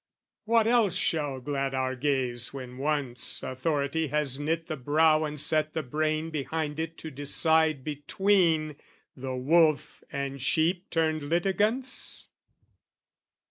What 0.45 0.65
else 0.65 0.95
shall 0.95 1.39
glad 1.39 1.75
our 1.75 1.95
gaze 1.95 2.51
When 2.51 2.79
once 2.79 3.43
authority 3.43 4.07
has 4.07 4.39
knit 4.39 4.65
the 4.65 4.75
brow 4.75 5.25
And 5.25 5.39
set 5.39 5.73
the 5.73 5.83
brain 5.83 6.31
behind 6.31 6.79
it 6.79 6.97
to 7.05 7.11
decide 7.11 7.83
Between 7.83 8.77
the 9.15 9.35
wolf 9.35 10.03
and 10.11 10.41
sheep 10.41 10.89
turned 10.89 11.21
litigants? 11.21 12.29